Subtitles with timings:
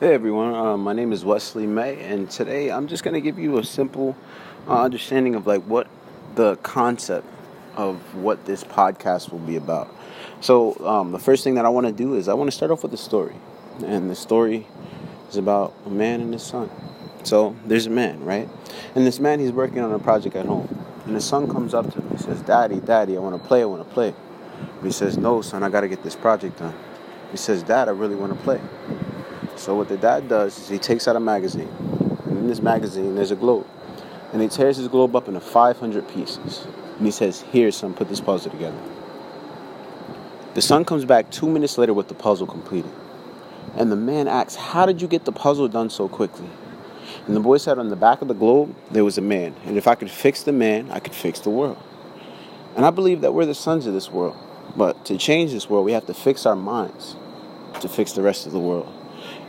[0.00, 3.38] Hey everyone, uh, my name is Wesley May, and today I'm just going to give
[3.38, 4.16] you a simple
[4.66, 5.86] uh, understanding of like what
[6.34, 7.24] the concept
[7.76, 9.94] of what this podcast will be about.
[10.40, 12.72] So um, the first thing that I want to do is I want to start
[12.72, 13.36] off with a story,
[13.86, 14.66] and the story
[15.30, 16.68] is about a man and his son.
[17.22, 18.48] So there's a man, right?
[18.96, 21.88] And this man he's working on a project at home, and his son comes up
[21.92, 22.10] to him.
[22.10, 23.62] He says, "Daddy, Daddy, I want to play.
[23.62, 24.12] I want to play."
[24.82, 26.74] He says, "No, son, I got to get this project done."
[27.30, 28.60] He says, "Dad, I really want to play."
[29.64, 31.70] So what the dad does is he takes out a magazine,
[32.26, 33.66] and in this magazine there's a globe,
[34.30, 36.66] and he tears his globe up into 500 pieces,
[36.98, 38.76] and he says, "Here, son, put this puzzle together."
[40.52, 42.90] The son comes back two minutes later with the puzzle completed,
[43.74, 46.50] and the man asks, "How did you get the puzzle done so quickly?"
[47.26, 49.78] And the boy said, "On the back of the globe there was a man, and
[49.78, 51.78] if I could fix the man, I could fix the world."
[52.76, 54.36] And I believe that we're the sons of this world,
[54.76, 57.16] but to change this world, we have to fix our minds
[57.80, 58.88] to fix the rest of the world.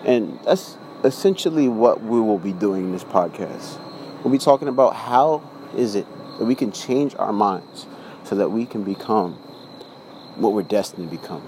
[0.06, 3.80] And that's essentially what we will be doing in this podcast.
[4.24, 5.42] We'll be talking about how
[5.76, 6.08] is it
[6.40, 7.88] that we can change our minds
[8.24, 9.34] so that we can become
[10.36, 11.48] what we're destined to become.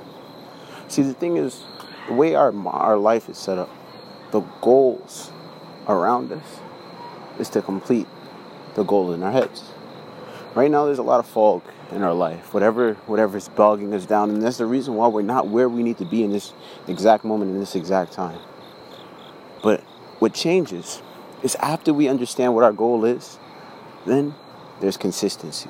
[0.87, 1.63] See, the thing is,
[2.07, 3.69] the way our, our life is set up,
[4.31, 5.31] the goals
[5.87, 6.59] around us
[7.39, 8.07] is to complete
[8.75, 9.71] the goal in our heads.
[10.57, 14.07] Right now, there's a lot of fog in our life, whatever whatever is bogging us
[14.07, 16.51] down, and that's the reason why we're not where we need to be in this
[16.87, 18.39] exact moment, in this exact time.
[19.61, 19.81] But
[20.17, 21.03] what changes
[21.43, 23.37] is after we understand what our goal is,
[24.07, 24.33] then
[24.81, 25.69] there's consistency.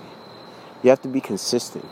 [0.81, 1.89] You have to be consistent,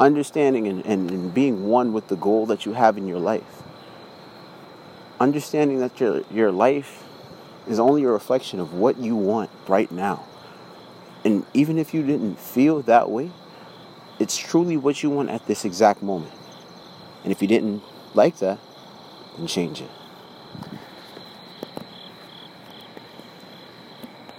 [0.00, 3.62] understanding and, and, and being one with the goal that you have in your life.
[5.20, 7.04] Understanding that your your life
[7.68, 10.24] is only a reflection of what you want right now.
[11.26, 13.32] And even if you didn't feel that way,
[14.20, 16.32] it's truly what you want at this exact moment.
[17.24, 17.82] And if you didn't
[18.14, 18.60] like that,
[19.36, 19.90] then change it.